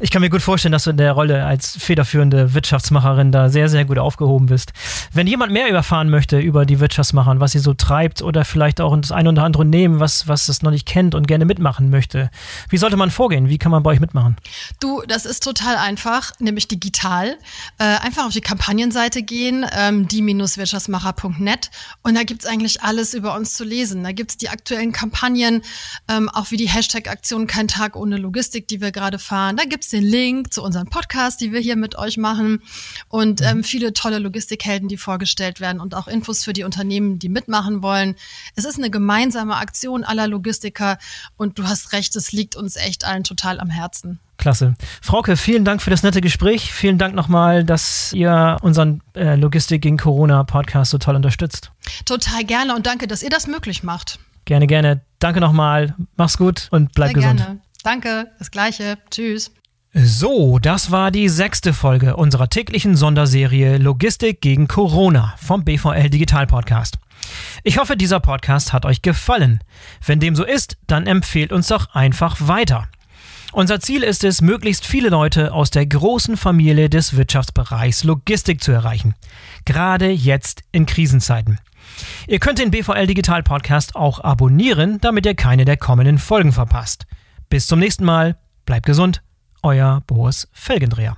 ich 0.00 0.10
kann 0.10 0.20
mir 0.20 0.30
gut 0.30 0.42
vorstellen, 0.42 0.72
dass 0.72 0.84
du 0.84 0.90
in 0.90 0.96
der 0.96 1.12
Rolle 1.12 1.44
als 1.44 1.76
federführende 1.76 2.54
Wirtschaftsmacherin 2.54 3.32
da 3.32 3.48
sehr, 3.48 3.68
sehr 3.68 3.84
gut 3.84 3.98
aufgehoben 3.98 4.46
bist. 4.46 4.72
Wenn 5.12 5.26
jemand 5.26 5.52
mehr 5.52 5.68
erfahren 5.68 6.10
möchte 6.10 6.38
über 6.38 6.66
die 6.66 6.80
Wirtschaftsmacher 6.80 7.30
was 7.38 7.52
sie 7.52 7.58
so 7.58 7.74
treibt 7.74 8.22
oder 8.22 8.44
vielleicht 8.44 8.80
auch 8.80 8.96
das 8.96 9.12
eine 9.12 9.28
oder 9.28 9.44
andere 9.44 9.62
Unternehmen, 9.62 10.00
was, 10.00 10.26
was 10.26 10.48
es 10.48 10.62
noch 10.62 10.70
nicht 10.70 10.86
kennt 10.86 11.14
und 11.14 11.28
gerne 11.28 11.44
mitmachen 11.44 11.90
möchte, 11.90 12.30
wie 12.68 12.76
sollte 12.76 12.96
man 12.96 13.10
vorgehen? 13.10 13.48
Wie 13.48 13.58
kann 13.58 13.70
man 13.70 13.82
bei 13.82 13.90
euch 13.90 14.00
mitmachen? 14.00 14.36
Du, 14.80 15.02
das 15.06 15.26
ist 15.26 15.44
total 15.44 15.76
einfach, 15.76 16.32
nämlich 16.38 16.66
digital. 16.66 17.36
Äh, 17.78 17.84
einfach 17.84 18.26
auf 18.26 18.32
die 18.32 18.40
Kampagnenseite 18.40 19.22
gehen 19.22 19.64
ähm, 19.80 20.06
die-wirtschaftsmacher.net 20.08 21.70
und 22.02 22.14
da 22.14 22.22
gibt's 22.24 22.44
eigentlich 22.44 22.82
alles 22.82 23.14
über 23.14 23.34
uns 23.34 23.54
zu 23.54 23.64
lesen. 23.64 24.04
Da 24.04 24.12
gibt's 24.12 24.36
die 24.36 24.50
aktuellen 24.50 24.92
Kampagnen, 24.92 25.62
ähm, 26.08 26.28
auch 26.28 26.50
wie 26.50 26.58
die 26.58 26.68
Hashtag-Aktion 26.68 27.46
Kein 27.46 27.68
Tag 27.68 27.96
ohne 27.96 28.18
Logistik, 28.18 28.68
die 28.68 28.80
wir 28.80 28.92
gerade 28.92 29.18
fahren. 29.18 29.56
Da 29.56 29.64
gibt's 29.64 29.88
den 29.88 30.04
Link 30.04 30.52
zu 30.52 30.62
unserem 30.62 30.88
Podcast, 30.88 31.40
die 31.40 31.52
wir 31.52 31.60
hier 31.60 31.76
mit 31.76 31.96
euch 31.96 32.18
machen 32.18 32.62
und 33.08 33.40
mhm. 33.40 33.46
ähm, 33.46 33.64
viele 33.64 33.94
tolle 33.94 34.18
Logistikhelden, 34.18 34.88
die 34.88 34.98
vorgestellt 34.98 35.60
werden 35.60 35.80
und 35.80 35.94
auch 35.94 36.08
Infos 36.08 36.44
für 36.44 36.52
die 36.52 36.64
Unternehmen, 36.64 37.18
die 37.18 37.30
mitmachen 37.30 37.82
wollen. 37.82 38.16
Es 38.56 38.64
ist 38.64 38.76
eine 38.76 38.90
gemeinsame 38.90 39.56
Aktion 39.56 40.04
aller 40.04 40.28
Logistiker 40.28 40.98
und 41.36 41.58
du 41.58 41.64
hast 41.64 41.92
recht, 41.92 42.14
es 42.16 42.32
liegt 42.32 42.54
uns 42.54 42.76
echt 42.76 43.04
allen 43.04 43.24
total 43.24 43.60
am 43.60 43.70
Herzen. 43.70 44.20
Klasse. 44.40 44.74
Frauke, 45.00 45.36
vielen 45.36 45.64
Dank 45.64 45.82
für 45.82 45.90
das 45.90 46.02
nette 46.02 46.20
Gespräch. 46.20 46.72
Vielen 46.72 46.98
Dank 46.98 47.14
nochmal, 47.14 47.62
dass 47.62 48.12
ihr 48.12 48.56
unseren 48.62 49.02
äh, 49.14 49.36
Logistik 49.36 49.82
gegen 49.82 49.98
Corona 49.98 50.42
Podcast 50.44 50.90
so 50.90 50.98
toll 50.98 51.14
unterstützt. 51.14 51.70
Total 52.04 52.44
gerne 52.44 52.74
und 52.74 52.86
danke, 52.86 53.06
dass 53.06 53.22
ihr 53.22 53.30
das 53.30 53.46
möglich 53.46 53.82
macht. 53.82 54.18
Gerne, 54.46 54.66
gerne. 54.66 55.02
Danke 55.18 55.40
nochmal. 55.40 55.94
Mach's 56.16 56.38
gut 56.38 56.68
und 56.70 56.92
bleib 56.92 57.08
Sehr 57.08 57.14
gesund. 57.14 57.40
Gerne. 57.40 57.60
Danke, 57.84 58.30
das 58.38 58.50
gleiche. 58.50 58.98
Tschüss. 59.10 59.52
So, 59.92 60.58
das 60.58 60.90
war 60.90 61.10
die 61.10 61.28
sechste 61.28 61.72
Folge 61.72 62.16
unserer 62.16 62.48
täglichen 62.48 62.96
Sonderserie 62.96 63.76
Logistik 63.76 64.40
gegen 64.40 64.68
Corona 64.68 65.34
vom 65.36 65.64
BVL 65.64 66.10
Digital 66.10 66.46
Podcast. 66.46 66.96
Ich 67.64 67.78
hoffe, 67.78 67.96
dieser 67.96 68.20
Podcast 68.20 68.72
hat 68.72 68.86
euch 68.86 69.02
gefallen. 69.02 69.62
Wenn 70.06 70.20
dem 70.20 70.36
so 70.36 70.44
ist, 70.44 70.76
dann 70.86 71.06
empfehlt 71.06 71.52
uns 71.52 71.68
doch 71.68 71.94
einfach 71.94 72.36
weiter. 72.40 72.88
Unser 73.52 73.80
Ziel 73.80 74.04
ist 74.04 74.22
es, 74.22 74.40
möglichst 74.42 74.86
viele 74.86 75.08
Leute 75.08 75.52
aus 75.52 75.70
der 75.70 75.84
großen 75.84 76.36
Familie 76.36 76.88
des 76.88 77.16
Wirtschaftsbereichs 77.16 78.04
Logistik 78.04 78.62
zu 78.62 78.70
erreichen. 78.70 79.14
Gerade 79.64 80.08
jetzt 80.10 80.62
in 80.70 80.86
Krisenzeiten. 80.86 81.58
Ihr 82.28 82.38
könnt 82.38 82.60
den 82.60 82.70
BVL 82.70 83.06
Digital 83.08 83.42
Podcast 83.42 83.96
auch 83.96 84.20
abonnieren, 84.20 85.00
damit 85.00 85.26
ihr 85.26 85.34
keine 85.34 85.64
der 85.64 85.76
kommenden 85.76 86.18
Folgen 86.18 86.52
verpasst. 86.52 87.06
Bis 87.48 87.66
zum 87.66 87.80
nächsten 87.80 88.04
Mal. 88.04 88.36
Bleibt 88.66 88.86
gesund. 88.86 89.22
Euer 89.62 90.02
Boris 90.06 90.48
Felgendreher. 90.52 91.16